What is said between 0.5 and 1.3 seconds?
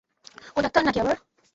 ও doctor না-কি আবার?